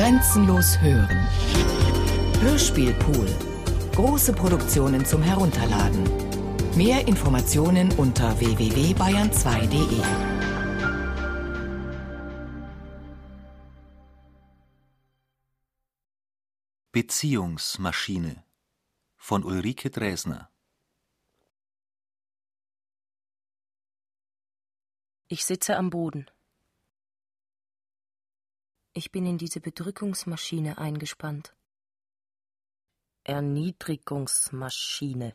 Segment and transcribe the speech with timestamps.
[0.00, 1.28] Grenzenlos hören.
[2.40, 3.26] Hörspielpool.
[3.94, 6.04] Große Produktionen zum Herunterladen.
[6.74, 10.00] Mehr Informationen unter www.bayern2.de.
[16.92, 18.42] Beziehungsmaschine
[19.18, 20.50] von Ulrike Dresner
[25.28, 26.26] Ich sitze am Boden.
[29.00, 31.56] Ich bin in diese Bedrückungsmaschine eingespannt.
[33.24, 35.34] Erniedrigungsmaschine.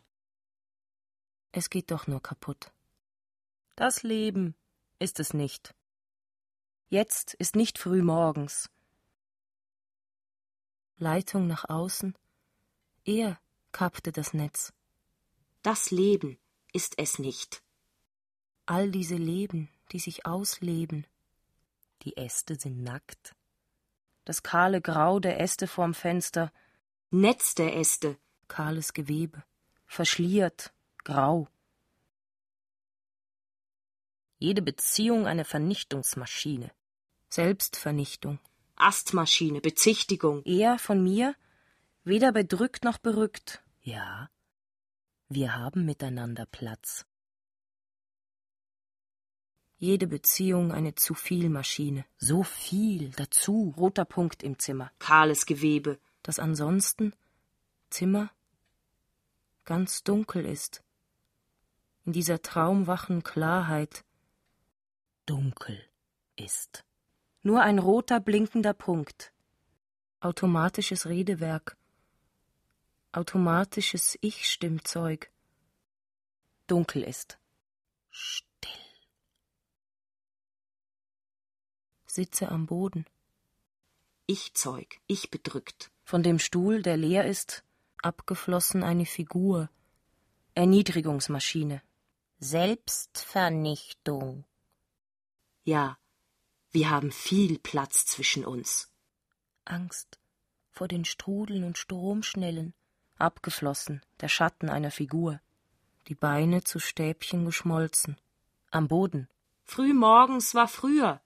[1.50, 2.70] Es geht doch nur kaputt.
[3.74, 4.54] Das Leben
[5.00, 5.74] ist es nicht.
[6.90, 8.70] Jetzt ist nicht früh morgens.
[10.96, 12.16] Leitung nach außen.
[13.04, 13.40] Er
[13.72, 14.72] kappte das Netz.
[15.62, 16.38] Das Leben
[16.72, 17.64] ist es nicht.
[18.64, 21.04] All diese Leben, die sich ausleben.
[22.02, 23.34] Die Äste sind nackt.
[24.26, 26.52] Das kahle Grau der Äste vorm Fenster.
[27.10, 28.18] Netz der Äste.
[28.48, 29.44] Kahles Gewebe.
[29.86, 30.74] Verschliert.
[31.04, 31.48] Grau.
[34.38, 36.72] Jede Beziehung eine Vernichtungsmaschine.
[37.30, 38.38] Selbstvernichtung.
[38.74, 40.42] Astmaschine, Bezichtigung.
[40.44, 41.34] Er von mir,
[42.04, 43.62] weder bedrückt noch berückt.
[43.80, 44.28] Ja,
[45.28, 47.06] wir haben miteinander Platz
[49.78, 52.04] jede Beziehung eine zu viel Maschine.
[52.18, 54.90] So viel dazu, roter Punkt im Zimmer.
[54.98, 55.98] Kahles Gewebe.
[56.22, 57.12] Das ansonsten
[57.90, 58.30] Zimmer
[59.64, 60.82] ganz dunkel ist.
[62.04, 64.04] In dieser traumwachen Klarheit
[65.26, 65.82] dunkel
[66.36, 66.84] ist.
[67.42, 69.32] Nur ein roter blinkender Punkt.
[70.20, 71.76] Automatisches Redewerk.
[73.12, 75.30] Automatisches Ich-Stimmzeug.
[76.66, 77.38] Dunkel ist.
[82.16, 83.06] Sitze am Boden.
[84.26, 85.92] Ich Zeug, ich bedrückt.
[86.02, 87.62] Von dem Stuhl, der leer ist,
[88.02, 89.70] abgeflossen eine Figur.
[90.54, 91.80] Erniedrigungsmaschine.
[92.40, 94.44] Selbstvernichtung.
[95.62, 95.96] Ja,
[96.72, 98.90] wir haben viel Platz zwischen uns.
[99.64, 100.18] Angst
[100.76, 102.74] vor den Strudeln und Stromschnellen,
[103.16, 105.40] abgeflossen, der Schatten einer Figur,
[106.06, 108.20] die Beine zu Stäbchen geschmolzen,
[108.70, 109.26] am Boden.
[109.64, 111.22] Frühmorgens war früher,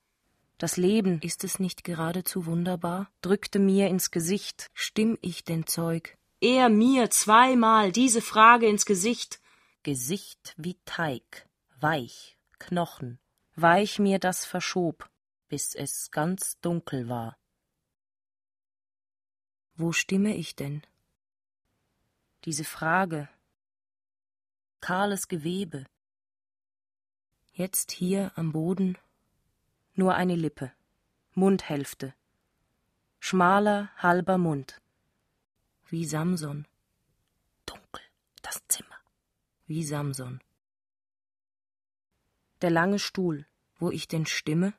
[0.63, 3.11] das Leben, ist es nicht geradezu wunderbar?
[3.23, 4.67] drückte mir ins Gesicht.
[4.75, 6.19] Stimm ich denn Zeug?
[6.41, 9.41] Er mir zweimal diese Frage ins Gesicht.
[9.83, 11.49] Gesicht wie Teig,
[11.81, 13.19] weich, Knochen,
[13.57, 15.09] weich mir das verschob,
[15.49, 17.39] bis es ganz dunkel war.
[19.77, 20.83] Wo stimme ich denn?
[22.45, 23.31] Diese Frage,
[24.81, 25.87] kahles Gewebe,
[27.53, 28.99] jetzt hier am Boden
[29.95, 30.73] nur eine Lippe,
[31.35, 32.15] Mundhälfte,
[33.19, 34.81] schmaler, halber Mund,
[35.89, 36.67] wie Samson.
[37.67, 38.03] Dunkel,
[38.43, 38.99] das Zimmer,
[39.67, 40.41] wie Samson.
[42.63, 43.47] Der lange Stuhl,
[43.77, 44.75] wo ich denn stimme,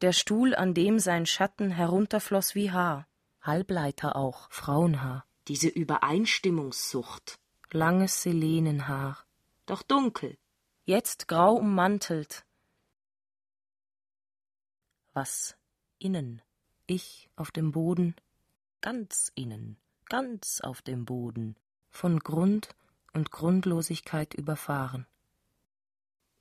[0.00, 3.06] der Stuhl, an dem sein Schatten herunterfloß wie Haar,
[3.40, 5.26] Halbleiter auch, Frauenhaar.
[5.48, 7.38] Diese Übereinstimmungssucht.
[7.70, 9.24] Langes Selenenhaar.
[9.66, 10.38] Doch dunkel.
[10.84, 12.46] Jetzt grau ummantelt,
[15.14, 15.56] was
[15.98, 16.42] innen,
[16.86, 18.14] ich auf dem Boden,
[18.80, 21.56] ganz innen, ganz auf dem Boden,
[21.88, 22.68] von Grund
[23.12, 25.06] und Grundlosigkeit überfahren.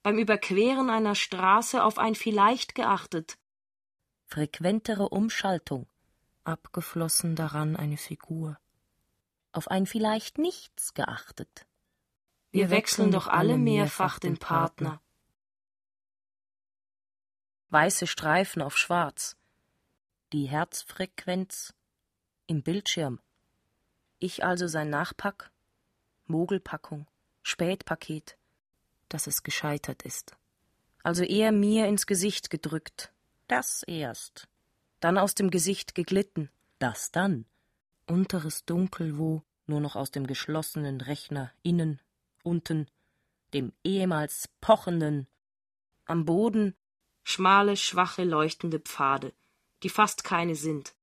[0.01, 3.37] Beim Überqueren einer Straße auf ein Vielleicht geachtet.
[4.25, 5.87] Frequentere Umschaltung,
[6.43, 8.59] abgeflossen daran eine Figur.
[9.51, 11.67] Auf ein Vielleicht nichts geachtet.
[12.51, 15.02] Wir, Wir wechseln doch alle mehrfach den Partner
[17.73, 19.35] weiße Streifen auf schwarz,
[20.31, 21.73] die Herzfrequenz
[22.45, 23.19] im Bildschirm.
[24.19, 25.51] Ich also sein Nachpack,
[26.27, 27.07] Mogelpackung,
[27.41, 28.37] Spätpaket,
[29.09, 30.37] dass es gescheitert ist.
[31.01, 33.11] Also er mir ins Gesicht gedrückt,
[33.47, 34.47] das erst,
[34.99, 37.45] dann aus dem Gesicht geglitten, das dann,
[38.05, 41.99] unteres Dunkel, wo nur noch aus dem geschlossenen Rechner innen,
[42.43, 42.87] unten,
[43.53, 45.27] dem ehemals pochenden,
[46.05, 46.75] am Boden
[47.23, 49.33] schmale, schwache, leuchtende Pfade,
[49.81, 50.93] die fast keine sind.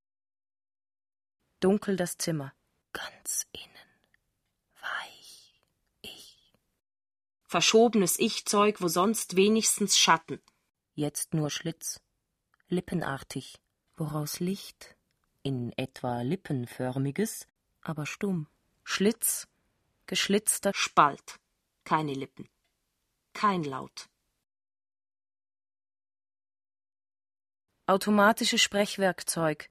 [1.61, 2.53] Dunkel das Zimmer,
[2.93, 3.91] ganz innen,
[4.81, 5.61] weich,
[6.03, 6.53] ich.
[7.45, 10.41] Verschobenes Ich-Zeug, wo sonst wenigstens Schatten.
[10.95, 12.01] Jetzt nur Schlitz,
[12.69, 13.59] lippenartig,
[13.97, 14.97] woraus Licht,
[15.43, 17.47] in etwa lippenförmiges,
[17.81, 18.47] aber stumm.
[18.85, 19.49] Schlitz,
[20.07, 21.41] geschlitzter Spalt,
[21.85, 22.49] keine Lippen,
[23.33, 24.10] kein Laut.
[27.91, 29.69] Automatisches Sprechwerkzeug,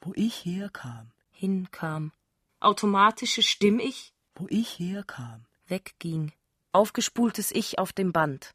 [0.00, 2.12] wo ich herkam, hinkam,
[2.60, 6.30] automatische Stimm-Ich, wo ich herkam, wegging,
[6.70, 8.54] aufgespultes Ich auf dem Band,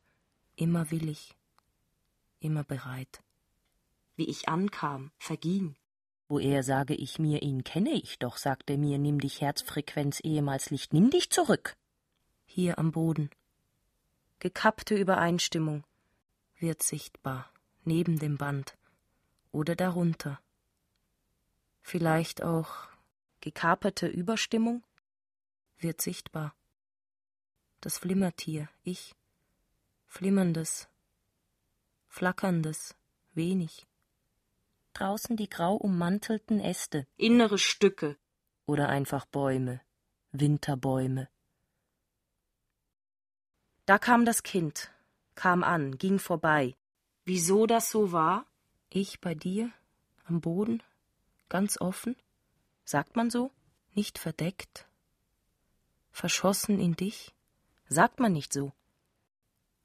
[0.55, 1.35] immer willig,
[2.39, 3.21] immer bereit.
[4.15, 5.75] wie ich ankam, verging.
[6.29, 10.21] Wo er sage ich mir, ihn kenne ich doch, sagt er mir, nimm dich Herzfrequenz
[10.23, 11.75] ehemals Licht, nimm dich zurück.
[12.45, 13.29] Hier am Boden.
[14.39, 15.83] Gekappte Übereinstimmung.
[16.59, 17.51] Wird sichtbar,
[17.83, 18.77] neben dem Band
[19.51, 20.39] oder darunter.
[21.81, 22.87] Vielleicht auch
[23.41, 24.83] gekaperte Überstimmung
[25.77, 26.55] wird sichtbar.
[27.81, 29.15] Das Flimmertier, ich,
[30.05, 30.87] flimmerndes,
[32.07, 32.95] flackerndes,
[33.33, 33.87] wenig.
[34.93, 38.17] Draußen die grau ummantelten Äste Innere Stücke,
[38.65, 39.81] oder einfach Bäume,
[40.31, 41.29] Winterbäume.
[43.85, 44.91] Da kam das Kind,
[45.35, 46.75] kam an, ging vorbei.
[47.25, 48.45] wieso das so war?
[48.93, 49.71] Ich bei dir,
[50.25, 50.83] am Boden,
[51.47, 52.17] ganz offen,
[52.83, 53.49] sagt man so,
[53.93, 54.85] nicht verdeckt,
[56.11, 57.33] verschossen in dich,
[57.87, 58.73] sagt man nicht so.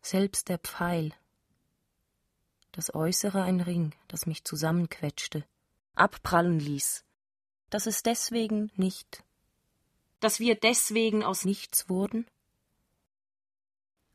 [0.02, 1.12] Selbst der Pfeil,
[2.72, 5.44] das Äußere ein Ring, das mich zusammenquetschte,
[5.94, 7.04] abprallen ließ,
[7.70, 9.22] dass es deswegen nicht
[10.18, 12.26] Dass wir deswegen aus nichts wurden?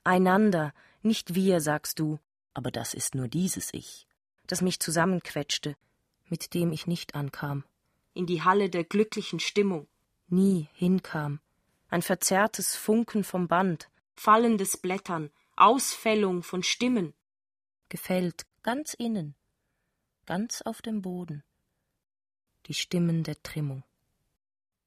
[0.03, 2.19] Einander, nicht wir, sagst du,
[2.53, 4.05] aber das ist nur dieses Ich,
[4.51, 5.77] das mich zusammenquetschte,
[6.27, 7.63] mit dem ich nicht ankam,
[8.13, 9.87] in die Halle der glücklichen Stimmung,
[10.27, 11.39] nie hinkam,
[11.89, 17.13] ein verzerrtes Funken vom Band, fallendes Blättern, Ausfällung von Stimmen,
[17.87, 19.35] gefällt ganz innen,
[20.25, 21.45] ganz auf dem Boden,
[22.65, 23.85] die Stimmen der Trimmung.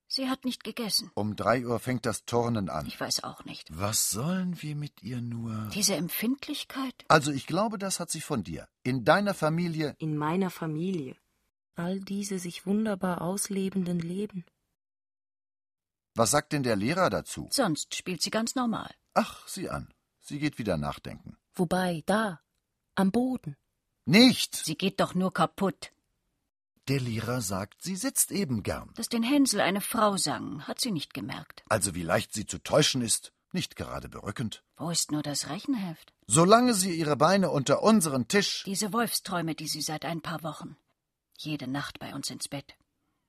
[0.06, 1.10] Sie hat nicht gegessen.
[1.14, 2.86] Um drei Uhr fängt das Turnen an.
[2.86, 3.66] Ich weiß auch nicht.
[3.76, 5.70] Was sollen wir mit ihr nur?
[5.74, 6.94] Diese Empfindlichkeit?
[7.08, 8.68] Also ich glaube, das hat sie von dir.
[8.82, 9.96] In deiner Familie.
[9.98, 11.16] in meiner Familie.
[11.74, 14.44] All diese sich wunderbar auslebenden Leben.
[16.14, 17.48] Was sagt denn der Lehrer dazu?
[17.50, 18.94] Sonst spielt sie ganz normal.
[19.14, 19.92] Ach, sieh an.
[20.20, 21.36] Sie geht wieder nachdenken.
[21.54, 22.40] Wobei, da,
[22.94, 23.56] am Boden,
[24.06, 24.54] Nicht!
[24.54, 25.92] Sie geht doch nur kaputt.
[26.88, 28.92] Der Lehrer sagt, sie sitzt eben gern.
[28.94, 31.64] Dass den Hänsel eine Frau sang, hat sie nicht gemerkt.
[31.68, 34.62] Also wie leicht sie zu täuschen ist, nicht gerade berückend.
[34.76, 36.12] Wo ist nur das Rechenheft?
[36.26, 38.64] Solange sie ihre Beine unter unseren Tisch.
[38.66, 40.76] Diese Wolfsträume, die sie seit ein paar Wochen.
[41.38, 42.76] Jede Nacht bei uns ins Bett.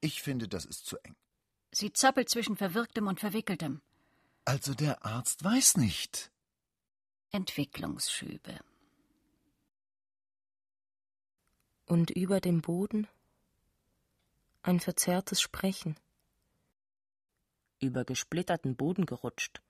[0.01, 1.15] Ich finde, das ist zu eng.
[1.71, 3.81] Sie zappelt zwischen Verwirktem und Verwickeltem.
[4.43, 6.31] Also der Arzt weiß nicht.
[7.31, 8.59] Entwicklungsschübe.
[11.87, 13.07] und über dem Boden
[14.65, 15.95] ein verzerrtes Sprechen.
[17.79, 19.61] Über gesplitterten Boden gerutscht,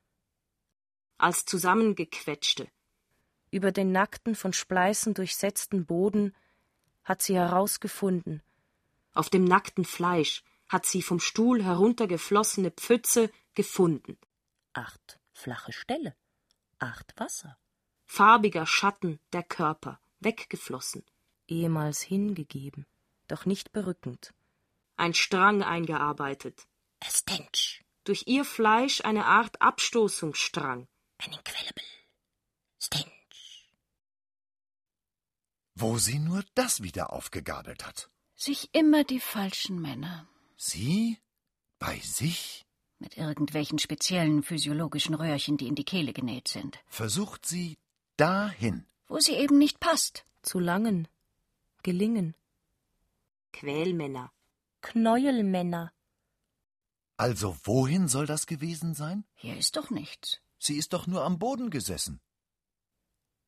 [1.18, 2.70] als zusammengequetschte.
[3.52, 6.34] über den nackten, von Spleißen durchsetzten Boden
[7.04, 8.42] hat sie herausgefunden,
[9.14, 14.18] Auf dem nackten Fleisch hat sie vom Stuhl heruntergeflossene Pfütze gefunden.
[14.74, 16.16] acht flache Ställe,
[16.80, 17.58] acht Wasser,
[18.06, 21.04] Farbiger Schatten der Körper, weggeflossen.
[21.48, 22.86] ehemals hingegeben,
[23.28, 24.34] doch nicht berückend.
[24.98, 26.68] Ein Strang eingearbeitet.
[27.02, 30.88] A stench, Durch ihr Fleisch eine Art Abstoßungsstrang.
[31.18, 31.84] an incredible
[32.80, 33.72] stench.
[35.76, 38.10] Wo sie nur das wieder aufgegabelt hat.
[38.36, 40.28] Sich immer die falschen Männer.
[40.58, 41.18] Sie?
[41.80, 42.66] Bei sich?
[43.00, 46.80] Mit irgendwelchen speziellen physiologischen Röhrchen, die in die Kehle genäht sind.
[46.88, 47.78] Versucht sie
[48.16, 48.86] dahin.
[49.08, 50.26] Wo sie eben nicht passt.
[50.42, 51.08] Zu langen,
[51.84, 52.36] gelingen,
[53.52, 54.32] Quälmänner.
[54.90, 55.92] Knäuelmänner,
[57.18, 59.26] Also wohin soll das gewesen sein?
[59.34, 60.42] Hier ist doch nichts.
[60.60, 62.22] Sie ist doch nur am Boden gesessen.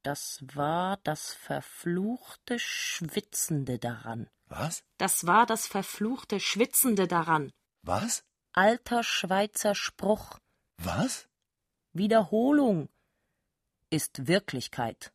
[0.04, 4.30] das war das verfluchte Schwitzende daran.
[4.48, 4.84] Was?
[4.98, 7.52] Das war das verfluchte Schwitzende daran.
[7.82, 8.24] Was?
[8.54, 10.40] Alter Schweizer Spruch,
[10.78, 11.28] Was?
[11.94, 12.90] Wiederholung
[13.90, 15.14] ist Wirklichkeit.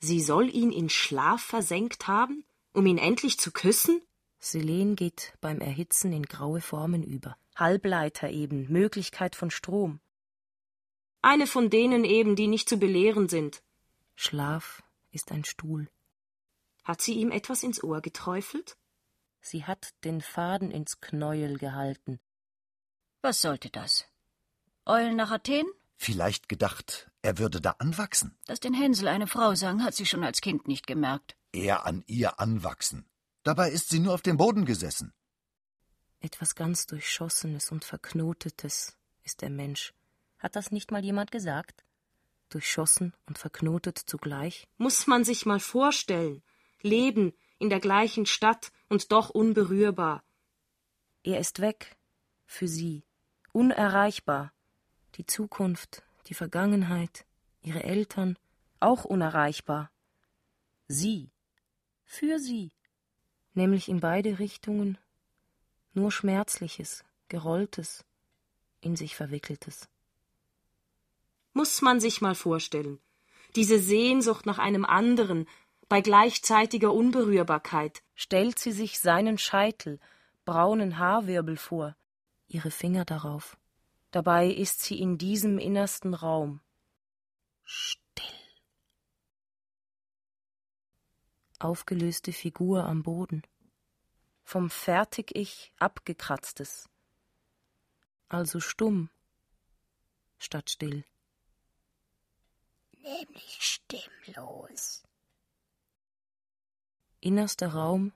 [0.00, 2.44] Sie soll ihn in Schlaf versenkt haben,
[2.76, 4.02] um ihn endlich zu küssen?
[4.38, 7.36] Selen geht beim Erhitzen in graue Formen über.
[7.56, 10.00] Halbleiter eben, Möglichkeit von Strom.
[11.22, 13.62] Eine von denen eben, die nicht zu belehren sind.
[14.14, 15.88] Schlaf ist ein Stuhl.
[16.84, 18.76] Hat sie ihm etwas ins Ohr geträufelt?
[19.40, 22.20] Sie hat den Faden ins Knäuel gehalten.
[23.22, 24.06] Was sollte das?
[24.84, 25.66] Eulen nach Athen?
[25.96, 28.36] Vielleicht gedacht, er würde da anwachsen.
[28.44, 31.36] Dass den Hänsel eine Frau sang, hat sie schon als Kind nicht gemerkt.
[31.56, 33.08] Er an ihr anwachsen.
[33.42, 35.14] Dabei ist sie nur auf dem Boden gesessen.
[36.20, 39.94] Etwas ganz Durchschossenes und Verknotetes ist der Mensch.
[40.38, 41.82] Hat das nicht mal jemand gesagt?
[42.50, 44.68] Durchschossen und verknotet zugleich?
[44.76, 46.42] Muss man sich mal vorstellen.
[46.82, 50.22] Leben in der gleichen Stadt und doch unberührbar.
[51.22, 51.96] Er ist weg,
[52.44, 53.02] für sie,
[53.52, 54.52] unerreichbar.
[55.14, 57.24] Die Zukunft, die Vergangenheit,
[57.62, 58.38] ihre Eltern,
[58.78, 59.90] auch unerreichbar.
[60.86, 61.32] Sie,
[62.06, 62.72] für sie,
[63.52, 64.96] nämlich in beide Richtungen,
[65.92, 68.04] nur Schmerzliches, Gerolltes,
[68.80, 69.88] in sich Verwickeltes.
[71.52, 73.00] Muss man sich mal vorstellen.
[73.56, 75.46] Diese Sehnsucht nach einem anderen,
[75.88, 78.02] bei gleichzeitiger Unberührbarkeit.
[78.14, 80.00] Stellt sie sich seinen Scheitel,
[80.44, 81.96] braunen Haarwirbel vor,
[82.48, 83.56] ihre Finger darauf.
[84.10, 86.60] Dabei ist sie in diesem innersten Raum.
[87.64, 88.45] Still.
[91.58, 93.42] Aufgelöste Figur am Boden.
[94.42, 96.88] Vom Fertig-Ich abgekratztes.
[98.28, 99.08] Also stumm
[100.38, 101.04] statt still.
[103.02, 105.02] Nämlich stimmlos.
[107.20, 108.12] Innerster Raum,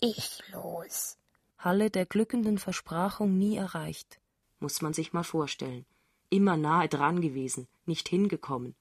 [0.00, 1.18] ichlos.
[1.58, 4.20] Halle der glückenden Versprachung nie erreicht.
[4.60, 5.86] Muss man sich mal vorstellen.
[6.30, 8.74] Immer nahe dran gewesen, nicht hingekommen.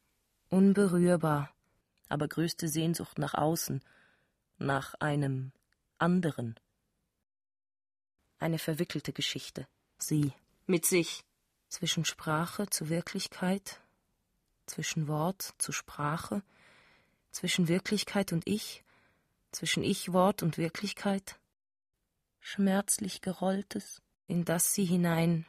[0.49, 1.49] Unberührbar,
[2.09, 3.81] aber größte Sehnsucht nach außen,
[4.57, 5.51] nach einem
[5.97, 6.59] anderen.
[8.39, 9.67] Eine verwickelte Geschichte.
[9.97, 10.33] Sie.
[10.65, 11.23] Mit sich.
[11.69, 13.81] Zwischen Sprache zu Wirklichkeit,
[14.67, 16.43] zwischen Wort zu Sprache,
[17.31, 18.83] zwischen Wirklichkeit und Ich,
[19.51, 21.39] zwischen Ich, Wort und Wirklichkeit.
[22.39, 25.45] Schmerzlich gerolltes, in das sie hinein.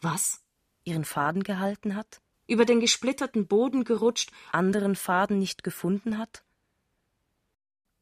[0.00, 0.42] Was?
[0.84, 2.20] Ihren Faden gehalten hat?
[2.46, 6.42] Über den gesplitterten Boden gerutscht, anderen Faden nicht gefunden hat?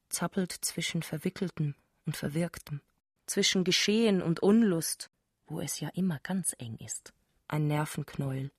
[0.09, 1.75] Zappelt zwischen Verwickeltem
[2.07, 2.81] und Verwirktem,
[3.27, 5.11] zwischen Geschehen und Unlust,
[5.47, 7.13] wo es ja immer ganz eng ist.
[7.47, 8.51] Ein Nervenknäuel.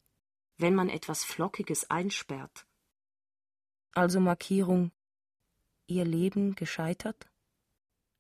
[0.58, 2.66] Wenn man etwas Flockiges einsperrt.
[3.94, 4.92] Also Markierung
[5.90, 7.28] ihr Leben gescheitert?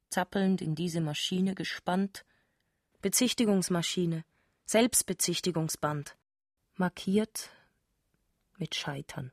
[0.09, 2.25] Zappelnd in diese Maschine gespannt?
[3.01, 4.25] Bezichtigungsmaschine,
[4.65, 6.17] Selbstbezichtigungsband.
[6.75, 7.51] Markiert
[8.57, 9.31] mit Scheitern.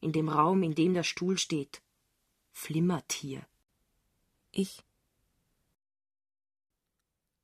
[0.00, 1.82] In dem Raum, in dem der Stuhl steht,
[2.56, 3.46] flimmert hier.
[4.50, 4.82] Ich.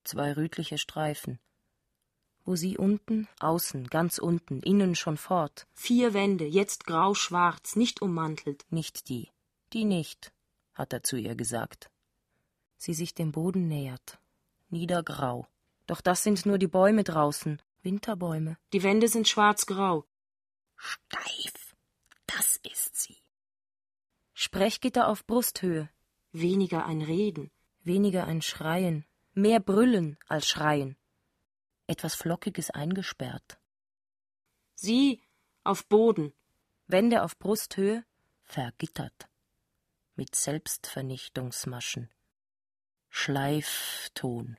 [0.05, 1.39] Zwei rötliche Streifen.
[2.45, 5.69] Wo sie unten, außen, ganz unten, innen schon fort.
[5.75, 8.65] Vier Wände, jetzt grau-schwarz, nicht ummantelt.
[8.71, 9.31] Nicht die.
[9.75, 10.33] Die nicht,
[10.75, 11.91] hat er zu ihr gesagt.
[12.79, 14.19] Sie sich dem Boden nähert.
[14.71, 15.47] Niedergrau.
[15.87, 17.61] Doch das sind nur die Bäume draußen.
[17.83, 18.57] Winterbäume.
[18.73, 20.05] Die Wände sind schwarz-grau.
[20.77, 21.77] Steif.
[22.27, 23.22] Das ist sie.
[24.43, 25.89] Sprechgitter auf Brusthöhe.
[26.33, 27.53] Weniger ein Reden.
[27.85, 29.07] Weniger ein Schreien.
[29.35, 30.97] Mehr Brüllen als Schreien.
[31.87, 33.61] Etwas Flockiges eingesperrt.
[34.75, 35.23] Sie
[35.63, 36.35] auf Boden.
[36.89, 38.05] Wände auf Brusthöhe
[38.43, 39.29] vergittert.
[40.17, 42.11] Mit Selbstvernichtungsmaschen.
[43.11, 44.57] Schleifton.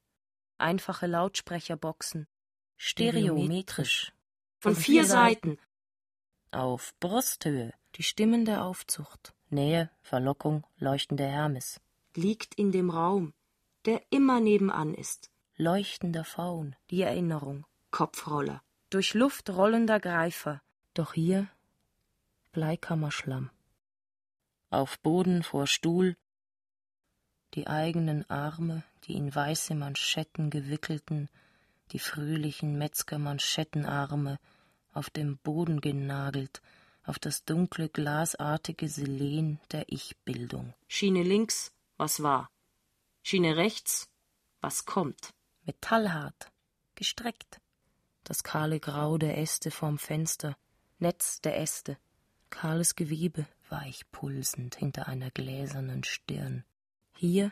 [0.58, 2.30] Einfache Lautsprecherboxen.
[2.78, 4.13] Stereometrisch.
[4.60, 5.60] Von, Von vier, vier Seiten.
[6.52, 7.74] Auf Brusthöhe.
[7.96, 9.34] Die Stimmen der Aufzucht.
[9.54, 11.80] Nähe, Verlockung, leuchtender Hermes.
[12.16, 13.34] Liegt in dem Raum,
[13.86, 15.32] der immer nebenan ist.
[15.56, 17.66] Leuchtender Faun, die Erinnerung.
[17.92, 18.62] Kopfroller.
[18.90, 20.62] Durch Luft rollender Greifer.
[20.94, 21.48] Doch hier
[22.52, 23.50] Bleikammerschlamm.
[24.70, 26.16] Auf Boden vor Stuhl
[27.54, 31.30] die eigenen Arme, die in weiße Manschetten gewickelten,
[31.92, 34.40] die fröhlichen Metzgermanschettenarme,
[34.92, 36.62] auf dem Boden genagelt,
[37.06, 40.74] auf das dunkle, glasartige Selen der Ich-Bildung.
[40.88, 42.50] Schiene links, was war?
[43.22, 44.10] Schiene rechts,
[44.62, 45.34] was kommt?
[45.66, 46.52] Metallhart,
[46.96, 47.60] gestreckt.
[48.24, 50.56] Das kahle Grau der Äste vorm Fenster,
[51.00, 51.98] Netz der Äste,
[52.50, 56.64] kahles Gewebe, weich pulsend hinter einer gläsernen Stirn.
[57.16, 57.52] Hier,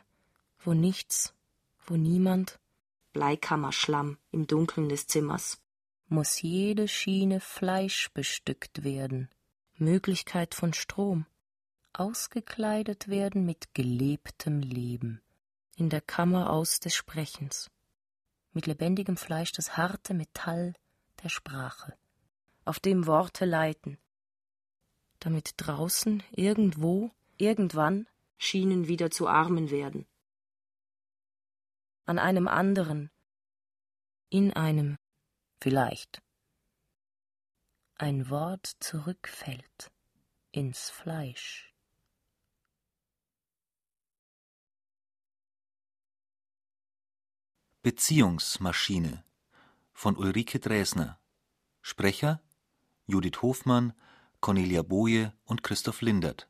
[0.59, 1.33] wo nichts,
[1.85, 2.59] wo niemand,
[3.13, 5.61] Bleikammerschlamm im Dunkeln des Zimmers,
[6.07, 9.29] muss jede Schiene Fleisch bestückt werden,
[9.81, 11.25] Möglichkeit von Strom,
[11.91, 15.21] ausgekleidet werden mit gelebtem Leben,
[15.75, 17.69] in der Kammer aus des Sprechens,
[18.53, 20.75] mit lebendigem Fleisch das harte Metall
[21.23, 21.97] der Sprache,
[22.63, 23.97] auf dem Worte leiten,
[25.19, 28.07] damit draußen, irgendwo, irgendwann
[28.37, 30.05] Schienen wieder zu Armen werden.
[32.05, 33.09] An einem anderen,
[34.29, 34.97] in einem,
[35.59, 36.21] vielleicht.
[38.01, 39.91] Ein Wort zurückfällt
[40.51, 41.71] ins Fleisch.
[47.83, 49.23] Beziehungsmaschine
[49.93, 51.19] von Ulrike Dresner
[51.83, 52.41] Sprecher
[53.05, 53.93] Judith Hofmann,
[54.39, 56.49] Cornelia Boje und Christoph Lindert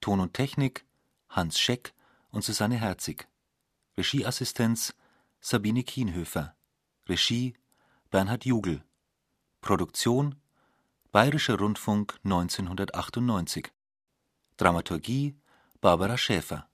[0.00, 0.84] Ton und Technik
[1.28, 1.94] Hans Scheck
[2.30, 3.28] und Susanne Herzig.
[3.96, 4.96] Regieassistenz
[5.38, 6.56] Sabine Kienhöfer.
[7.08, 7.54] Regie
[8.10, 8.82] Bernhard Jugel.
[9.60, 10.41] Produktion
[11.12, 13.70] Bayerischer Rundfunk 1998.
[14.56, 15.38] Dramaturgie
[15.82, 16.71] Barbara Schäfer